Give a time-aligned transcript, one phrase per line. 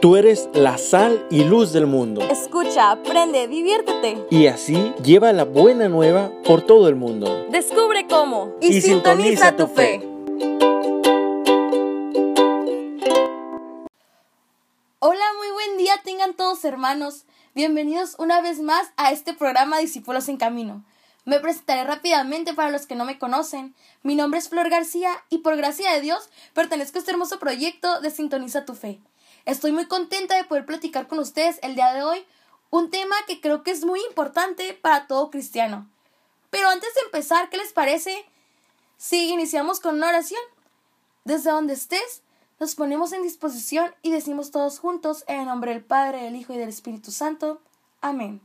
[0.00, 2.20] Tú eres la sal y luz del mundo.
[2.20, 4.26] Escucha, aprende, diviértete.
[4.30, 7.46] Y así lleva la buena nueva por todo el mundo.
[7.50, 8.54] Descubre cómo.
[8.60, 10.06] Y sintoniza tu fe.
[14.98, 17.24] Hola, muy buen día tengan todos hermanos.
[17.54, 20.84] Bienvenidos una vez más a este programa Discípulos en Camino.
[21.24, 23.74] Me presentaré rápidamente para los que no me conocen.
[24.02, 28.00] Mi nombre es Flor García y por gracia de Dios pertenezco a este hermoso proyecto
[28.00, 29.00] de Sintoniza tu Fe.
[29.46, 32.26] Estoy muy contenta de poder platicar con ustedes el día de hoy
[32.70, 35.88] un tema que creo que es muy importante para todo cristiano.
[36.50, 38.26] Pero antes de empezar, ¿qué les parece
[38.96, 40.40] si iniciamos con una oración?
[41.24, 42.22] Desde donde estés,
[42.58, 46.52] nos ponemos en disposición y decimos todos juntos en el nombre del Padre, del Hijo
[46.52, 47.60] y del Espíritu Santo.
[48.00, 48.40] Amén.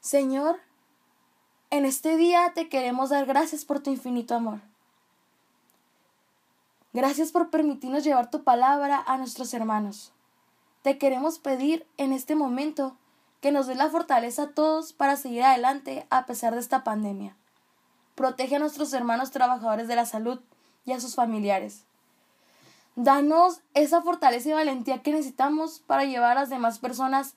[0.00, 0.58] Señor,
[1.68, 4.69] en este día te queremos dar gracias por tu infinito amor.
[6.92, 10.12] Gracias por permitirnos llevar tu palabra a nuestros hermanos.
[10.82, 12.96] Te queremos pedir en este momento
[13.40, 17.36] que nos des la fortaleza a todos para seguir adelante a pesar de esta pandemia.
[18.16, 20.40] Protege a nuestros hermanos trabajadores de la salud
[20.84, 21.84] y a sus familiares.
[22.96, 27.34] Danos esa fortaleza y valentía que necesitamos para llevar a las demás personas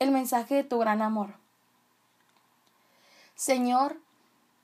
[0.00, 1.34] el mensaje de tu gran amor.
[3.36, 4.00] Señor,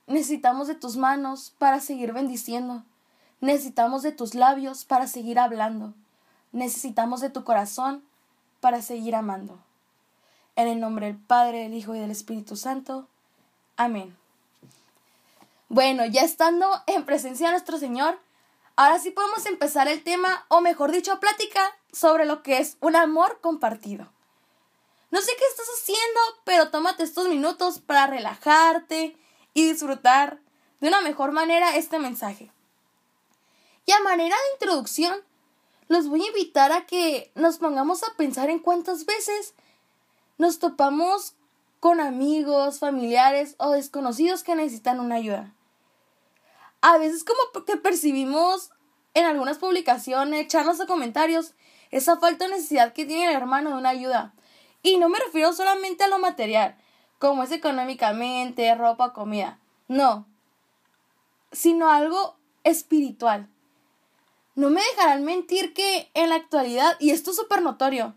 [0.09, 2.85] necesitamos de tus manos para seguir bendiciendo.
[3.41, 5.95] Necesitamos de tus labios para seguir hablando.
[6.53, 8.03] Necesitamos de tu corazón
[8.61, 9.59] para seguir amando.
[10.57, 13.09] En el nombre del Padre, del Hijo y del Espíritu Santo.
[13.77, 14.17] Amén.
[15.69, 18.19] Bueno, ya estando en presencia de nuestro Señor,
[18.77, 21.61] ahora sí podemos empezar el tema, o mejor dicho, plática
[21.93, 24.09] sobre lo que es un amor compartido.
[25.11, 29.17] No sé qué estás haciendo, pero tómate estos minutos para relajarte
[29.53, 30.41] y disfrutar
[30.81, 32.51] de una mejor manera este mensaje.
[33.87, 35.17] Y a manera de introducción,
[35.89, 39.55] los voy a invitar a que nos pongamos a pensar en cuántas veces
[40.39, 41.35] nos topamos
[41.81, 45.53] con amigos, familiares o desconocidos que necesitan una ayuda.
[46.81, 48.71] A veces como que percibimos
[49.13, 51.55] en algunas publicaciones, charlas o comentarios,
[51.91, 54.35] esa falta de necesidad que tiene el hermano de una ayuda.
[54.83, 56.77] Y no me refiero solamente a lo material,
[57.19, 59.59] como es económicamente, ropa, comida.
[59.87, 60.27] No,
[61.53, 63.49] sino algo espiritual.
[64.55, 68.15] No me dejarán mentir que en la actualidad, y esto es súper notorio,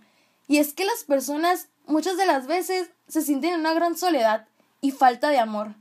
[0.47, 4.47] y es que las personas muchas de las veces se sienten en una gran soledad
[4.81, 5.73] y falta de amor,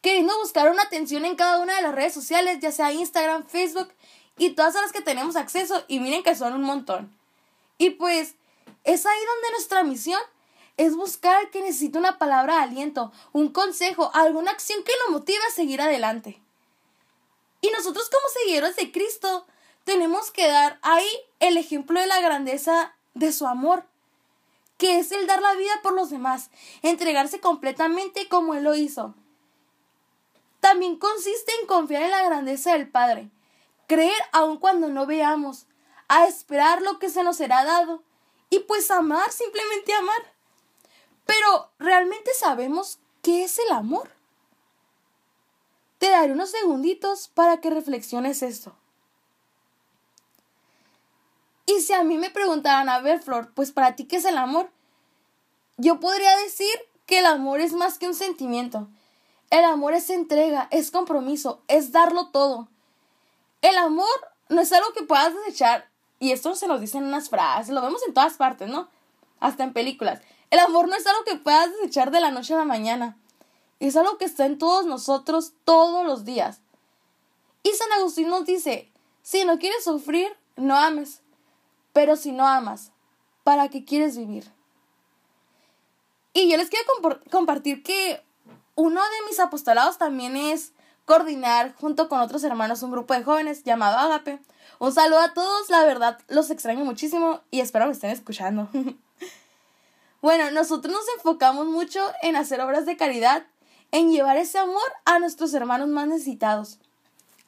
[0.00, 3.92] queriendo buscar una atención en cada una de las redes sociales, ya sea Instagram, Facebook
[4.38, 7.14] y todas las que tenemos acceso, y miren que son un montón.
[7.76, 8.34] Y pues
[8.84, 10.20] es ahí donde nuestra misión
[10.76, 15.42] es buscar que necesita una palabra de aliento, un consejo, alguna acción que lo motive
[15.48, 16.40] a seguir adelante.
[17.60, 19.46] Y nosotros como seguidores de Cristo
[19.86, 21.08] tenemos que dar ahí
[21.38, 23.86] el ejemplo de la grandeza de su amor,
[24.78, 26.50] que es el dar la vida por los demás,
[26.82, 29.14] entregarse completamente como Él lo hizo.
[30.58, 33.30] También consiste en confiar en la grandeza del Padre,
[33.86, 35.66] creer aun cuando no veamos,
[36.08, 38.02] a esperar lo que se nos será dado
[38.50, 40.32] y pues amar, simplemente amar.
[41.26, 44.10] Pero, ¿realmente sabemos qué es el amor?
[45.98, 48.76] Te daré unos segunditos para que reflexiones esto.
[51.66, 54.38] Y si a mí me preguntaran, a ver, Flor, pues para ti, ¿qué es el
[54.38, 54.70] amor?
[55.76, 56.74] Yo podría decir
[57.06, 58.88] que el amor es más que un sentimiento.
[59.50, 62.68] El amor es entrega, es compromiso, es darlo todo.
[63.62, 64.06] El amor
[64.48, 65.88] no es algo que puedas desechar
[66.18, 68.88] y esto se nos dice en unas frases, lo vemos en todas partes, ¿no?
[69.40, 70.20] Hasta en películas.
[70.50, 73.16] El amor no es algo que puedas desechar de la noche a la mañana.
[73.80, 76.60] Es algo que está en todos nosotros todos los días.
[77.62, 78.90] Y San Agustín nos dice,
[79.22, 81.20] si no quieres sufrir, no ames.
[81.96, 82.92] Pero si no amas,
[83.42, 84.52] ¿para qué quieres vivir?
[86.34, 86.84] Y yo les quiero
[87.30, 88.22] compartir que
[88.74, 90.74] uno de mis apostolados también es
[91.06, 94.40] coordinar junto con otros hermanos un grupo de jóvenes llamado Agape.
[94.78, 98.68] Un saludo a todos, la verdad los extraño muchísimo y espero que estén escuchando.
[100.20, 103.46] bueno, nosotros nos enfocamos mucho en hacer obras de caridad,
[103.90, 106.78] en llevar ese amor a nuestros hermanos más necesitados.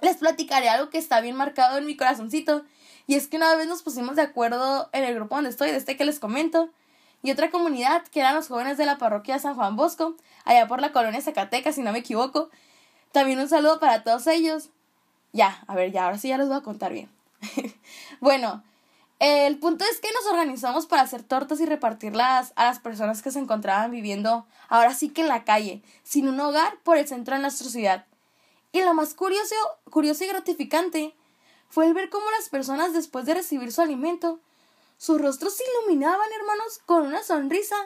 [0.00, 2.64] Les platicaré algo que está bien marcado en mi corazoncito
[3.06, 5.78] y es que una vez nos pusimos de acuerdo en el grupo donde estoy, de
[5.78, 6.70] este que les comento,
[7.22, 10.14] y otra comunidad que eran los jóvenes de la parroquia San Juan Bosco,
[10.44, 12.50] allá por la colonia Zacatecas, si no me equivoco,
[13.10, 14.68] también un saludo para todos ellos.
[15.32, 17.10] Ya, a ver, ya, ahora sí ya les voy a contar bien.
[18.20, 18.62] bueno,
[19.20, 23.30] el punto es que nos organizamos para hacer tortas y repartirlas a las personas que
[23.30, 27.34] se encontraban viviendo ahora sí que en la calle, sin un hogar por el centro
[27.34, 28.06] de nuestra ciudad.
[28.72, 29.54] Y lo más curioso,
[29.90, 31.14] curioso y gratificante
[31.68, 34.40] fue el ver cómo las personas después de recibir su alimento,
[34.96, 37.76] sus rostros se iluminaban, hermanos, con una sonrisa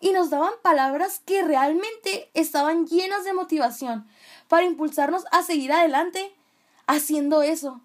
[0.00, 4.08] y nos daban palabras que realmente estaban llenas de motivación
[4.48, 6.34] para impulsarnos a seguir adelante
[6.86, 7.80] haciendo eso.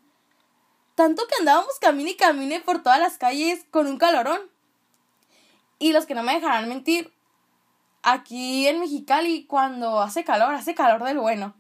[0.96, 4.40] Tanto que andábamos camine y camine por todas las calles con un calorón.
[5.78, 7.14] Y los que no me dejarán mentir,
[8.02, 11.54] aquí en Mexicali cuando hace calor, hace calor del bueno.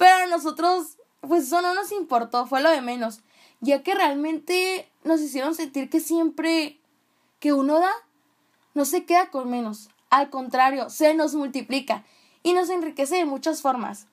[0.00, 3.20] Pero a nosotros, pues eso no nos importó, fue lo de menos,
[3.60, 6.80] ya que realmente nos hicieron sentir que siempre
[7.38, 7.92] que uno da,
[8.72, 9.90] no se queda con menos.
[10.08, 12.06] Al contrario, se nos multiplica
[12.42, 14.06] y nos enriquece de muchas formas.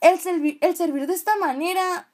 [0.00, 0.58] El, servir,
[1.06, 2.08] de esta manera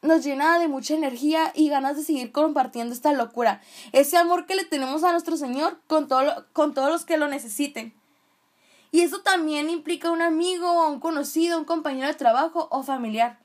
[0.00, 4.54] nos llena de mucha energía y ganas de seguir compartiendo esta locura, ese amor que
[4.54, 7.98] le tenemos a nuestro Señor con, todo, con todos los que lo necesiten.
[8.90, 13.38] Y eso también implica un amigo, un conocido, un compañero de trabajo o familiar.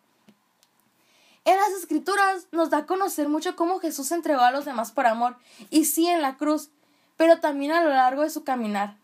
[1.46, 5.08] En las escrituras nos da a conocer mucho cómo Jesús entregó a los demás por
[5.08, 5.36] amor,
[5.70, 6.70] y sí en la cruz,
[7.18, 8.98] pero también a lo largo de su caminar.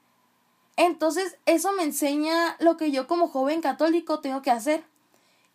[0.78, 4.86] Entonces eso me enseña lo que yo como joven católico tengo que hacer.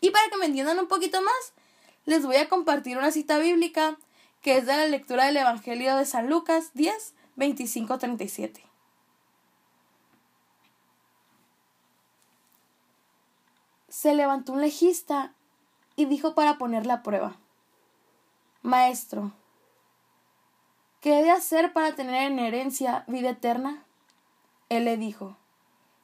[0.02, 1.54] Y para que me entiendan un poquito más,
[2.04, 3.96] les voy a compartir una cita bíblica
[4.42, 8.73] que es de la lectura del Evangelio de San Lucas 10, 25, 37.
[14.04, 15.32] Se levantó un legista
[15.96, 17.38] y dijo para ponerle a prueba,
[18.60, 19.32] Maestro,
[21.00, 23.82] ¿qué he de hacer para tener en herencia vida eterna?
[24.68, 25.38] Él le dijo,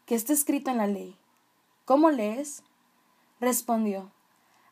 [0.07, 1.15] ¿qué está escrito en la ley?
[1.85, 2.63] ¿Cómo lees?
[3.39, 4.11] Respondió,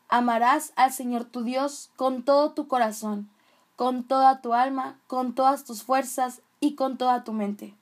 [0.07, 3.29] amarás al Señor tu Dios con todo tu corazón,
[3.75, 7.75] con toda tu alma, con todas tus fuerzas y con toda tu mente.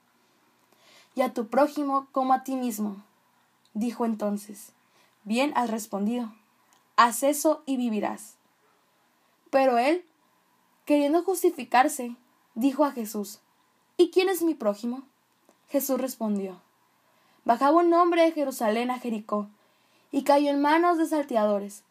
[1.15, 3.01] Y a tu prójimo como a ti mismo.
[3.73, 4.73] Dijo entonces,
[5.27, 6.31] Bien has respondido,
[6.95, 8.37] haz eso y vivirás.
[9.49, 10.05] Pero él,
[10.85, 12.15] queriendo justificarse,
[12.55, 13.41] dijo a Jesús,
[13.97, 15.03] ¿Y quién es mi prójimo?
[15.67, 16.61] Jesús respondió,
[17.43, 19.49] Bajaba un hombre de Jerusalén a Jericó,
[20.13, 21.83] y cayó en manos de salteadores,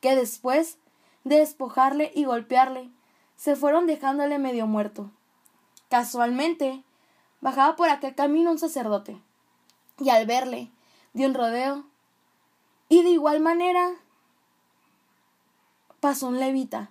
[0.00, 0.78] que después
[1.24, 2.88] de despojarle y golpearle,
[3.34, 5.10] se fueron dejándole medio muerto.
[5.88, 6.84] Casualmente,
[7.40, 9.20] bajaba por aquel camino un sacerdote,
[9.98, 10.70] y al verle,
[11.14, 11.84] dio un rodeo
[12.88, 13.92] y de igual manera
[16.00, 16.90] pasó un levita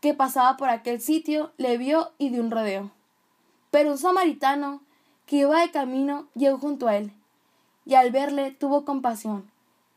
[0.00, 2.90] que pasaba por aquel sitio, le vio y dio un rodeo.
[3.70, 4.82] Pero un samaritano
[5.26, 7.12] que iba de camino llegó junto a él,
[7.86, 9.48] y al verle tuvo compasión,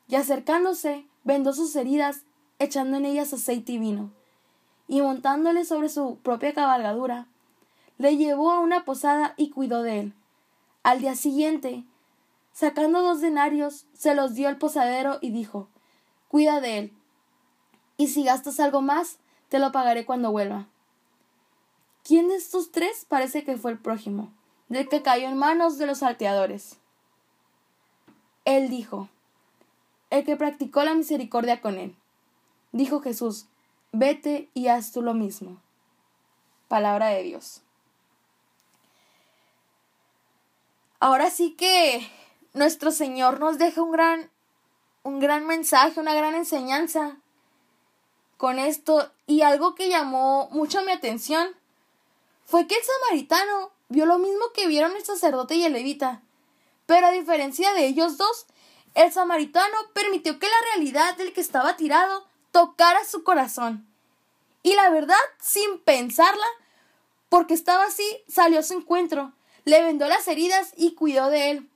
[0.08, 2.22] y acercándose vendó sus heridas,
[2.60, 4.12] echando en ellas aceite y vino,
[4.88, 7.28] y montándole sobre su propia cabalgadura,
[7.98, 10.14] le llevó a una posada y cuidó de él.
[10.84, 11.84] Al día siguiente
[12.56, 15.68] Sacando dos denarios, se los dio al posadero y dijo
[16.30, 16.94] Cuida de él,
[17.98, 19.18] y si gastas algo más,
[19.50, 20.66] te lo pagaré cuando vuelva.
[22.06, 24.32] ¿Quién de estos tres parece que fue el prójimo,
[24.70, 26.78] del que cayó en manos de los salteadores?
[28.46, 29.10] Él dijo
[30.10, 31.94] El que practicó la misericordia con él.
[32.72, 33.48] Dijo Jesús
[33.92, 35.58] Vete y haz tú lo mismo.
[36.70, 37.64] Palabra de Dios.
[41.02, 42.10] Ahora sí que
[42.56, 44.32] nuestro Señor nos deja un gran,
[45.04, 47.18] un gran mensaje, una gran enseñanza
[48.38, 49.12] con esto.
[49.28, 51.50] Y algo que llamó mucho mi atención
[52.46, 56.22] fue que el samaritano vio lo mismo que vieron el sacerdote y el levita.
[56.86, 58.46] Pero a diferencia de ellos dos,
[58.94, 63.86] el samaritano permitió que la realidad del que estaba tirado tocara su corazón.
[64.64, 66.48] Y la verdad, sin pensarla,
[67.28, 69.34] porque estaba así, salió a su encuentro,
[69.66, 71.70] le vendó las heridas y cuidó de él.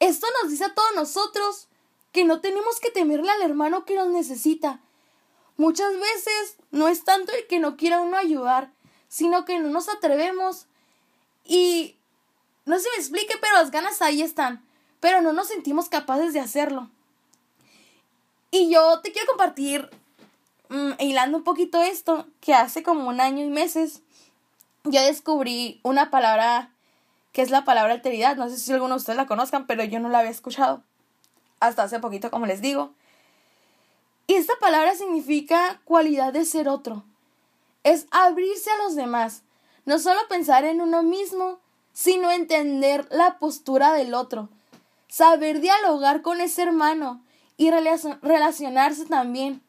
[0.00, 1.68] Esto nos dice a todos nosotros
[2.12, 4.80] que no tenemos que temerle al hermano que nos necesita.
[5.56, 8.70] Muchas veces no es tanto el que no quiera uno ayudar,
[9.08, 10.66] sino que no nos atrevemos
[11.44, 11.96] y
[12.66, 14.64] no se me explique, pero las ganas ahí están,
[15.00, 16.90] pero no nos sentimos capaces de hacerlo.
[18.50, 19.88] Y yo te quiero compartir,
[20.68, 24.02] mm, hilando un poquito esto, que hace como un año y meses
[24.84, 26.70] yo descubrí una palabra
[27.36, 28.36] que es la palabra alteridad.
[28.36, 30.82] No sé si alguno de ustedes la conozcan, pero yo no la había escuchado
[31.60, 32.94] hasta hace poquito, como les digo.
[34.26, 37.04] Y esta palabra significa cualidad de ser otro.
[37.84, 39.42] Es abrirse a los demás,
[39.84, 41.58] no solo pensar en uno mismo,
[41.92, 44.48] sino entender la postura del otro,
[45.06, 47.22] saber dialogar con ese hermano
[47.58, 49.60] y relacionarse también.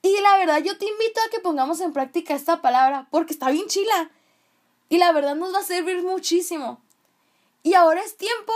[0.00, 3.50] Y la verdad yo te invito a que pongamos en práctica esta palabra, porque está
[3.50, 4.12] bien chila.
[4.92, 6.78] Y la verdad nos va a servir muchísimo.
[7.62, 8.52] Y ahora es tiempo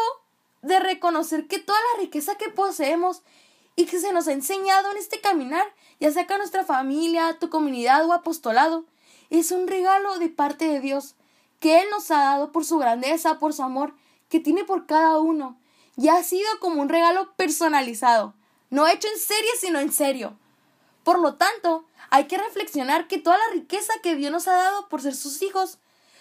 [0.60, 3.22] de reconocer que toda la riqueza que poseemos
[3.74, 5.66] y que se nos ha enseñado en este caminar,
[5.98, 8.84] ya sea que nuestra familia, tu comunidad o apostolado,
[9.30, 11.14] es un regalo de parte de Dios
[11.58, 13.94] que Él nos ha dado por su grandeza, por su amor
[14.28, 15.58] que tiene por cada uno,
[15.96, 18.34] y ha sido como un regalo personalizado,
[18.68, 20.36] no hecho en serie, sino en serio.
[21.02, 24.86] Por lo tanto, hay que reflexionar que toda la riqueza que Dios nos ha dado
[24.90, 25.78] por ser sus hijos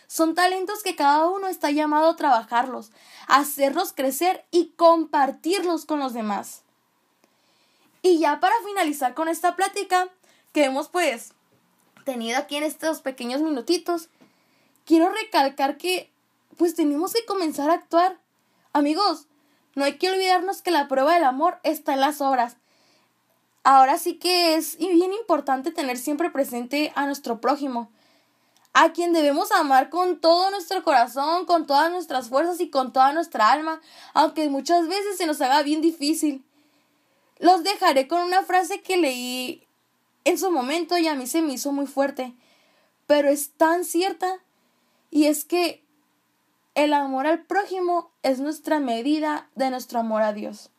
[0.07, 2.91] son talentos que cada uno está llamado a trabajarlos,
[3.27, 6.61] a hacerlos crecer y compartirlos con los demás.
[8.01, 10.09] Y ya para finalizar con esta plática
[10.53, 11.33] que hemos pues
[12.03, 14.09] tenido aquí en estos pequeños minutitos,
[14.85, 16.11] quiero recalcar que
[16.57, 18.17] pues tenemos que comenzar a actuar.
[18.73, 19.27] Amigos,
[19.73, 22.57] no hay que olvidarnos que la prueba del amor está en las obras.
[23.63, 27.89] Ahora sí que es bien importante tener siempre presente a nuestro prójimo,
[28.77, 33.13] a quien debemos amar con todo nuestro corazón, con todas nuestras fuerzas y con toda
[33.13, 33.79] nuestra alma,
[34.13, 36.43] aunque muchas veces se nos haga bien difícil.
[37.39, 39.65] Los dejaré con una frase que leí
[40.25, 42.35] en su momento y a mí se me hizo muy fuerte,
[43.07, 44.39] pero es tan cierta,
[45.09, 45.81] y es que
[46.73, 50.69] el amor al prójimo es nuestra medida de nuestro amor a Dios.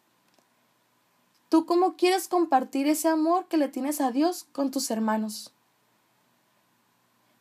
[1.49, 5.56] ¿Tú cómo quieres compartir ese amor que le tienes a Dios con tus hermanos?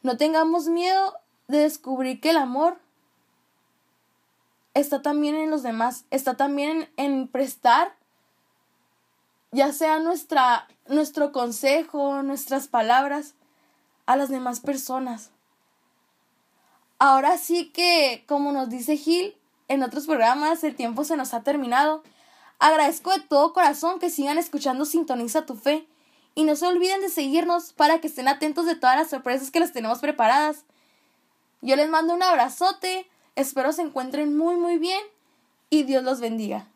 [0.06, 1.16] No tengamos miedo
[1.48, 2.78] de descubrir que el amor
[4.76, 7.96] está también en los demás, está también en prestar,
[9.52, 13.34] ya sea nuestra, nuestro consejo, nuestras palabras,
[14.06, 15.32] a las demás personas.
[17.00, 19.36] Ahora sí que, como nos dice Gil
[19.70, 22.04] en otros programas, el tiempo se nos ha terminado.
[22.60, 25.88] Agradezco de todo corazón que sigan escuchando Sintoniza tu Fe
[26.36, 29.62] y no se olviden de seguirnos para que estén atentos de todas las sorpresas que
[29.62, 30.66] les tenemos preparadas.
[31.62, 35.02] Yo les mando un abrazote, espero se encuentren muy muy bien
[35.70, 36.68] y Dios los bendiga.